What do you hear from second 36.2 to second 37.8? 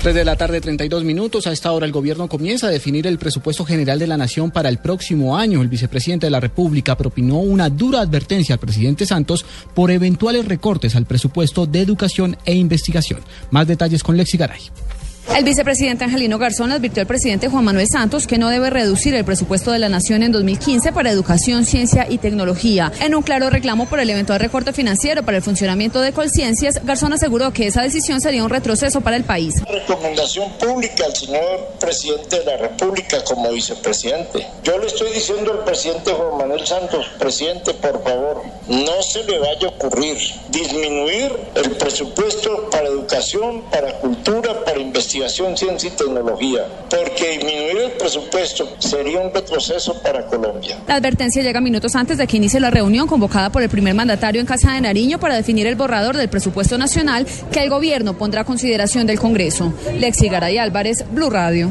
Manuel Santos, presidente,